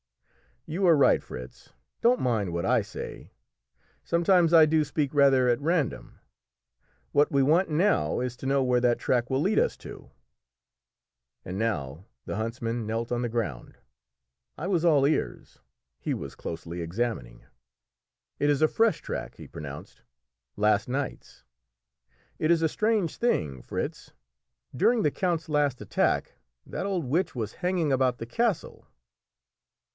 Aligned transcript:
"You 0.65 0.85
are 0.87 0.97
right, 0.97 1.21
Fritz; 1.21 1.73
don't 2.01 2.19
mind 2.21 2.53
what 2.53 2.65
I 2.65 2.81
say; 2.81 3.31
sometimes 4.03 4.51
I 4.53 4.65
do 4.65 4.83
speak 4.83 5.13
rather 5.13 5.47
at 5.47 5.61
random. 5.61 6.19
What 7.11 7.31
we 7.31 7.41
want 7.43 7.69
now 7.69 8.19
is 8.19 8.35
to 8.37 8.45
know 8.47 8.63
where 8.63 8.81
that 8.81 8.97
track 8.99 9.29
will 9.29 9.41
lead 9.41 9.59
us 9.59 9.75
to." 9.77 10.11
And 11.45 11.57
now 11.59 12.05
the 12.25 12.35
huntsman 12.35 12.87
knelt 12.87 13.11
on 13.11 13.21
the 13.21 13.29
ground. 13.29 13.75
I 14.57 14.65
was 14.67 14.83
all 14.85 15.05
ears; 15.07 15.59
he 15.99 16.13
was 16.15 16.35
closely 16.35 16.81
examining. 16.81 17.43
"It 18.39 18.49
is 18.49 18.61
a 18.63 18.67
fresh 18.67 19.01
track," 19.01 19.35
he 19.35 19.47
pronounced, 19.47 20.01
"last 20.55 20.87
night's. 20.87 21.43
It 22.39 22.49
is 22.49 22.61
a 22.63 22.69
strange 22.69 23.17
thing, 23.17 23.61
Fritz, 23.61 24.13
during 24.75 25.01
the 25.03 25.11
count's 25.11 25.47
last 25.49 25.79
attack 25.81 26.33
that 26.65 26.85
old 26.87 27.05
witch 27.05 27.35
was 27.35 27.55
hanging 27.61 27.91
about 27.91 28.17
the 28.17 28.25
castle." 28.27 28.87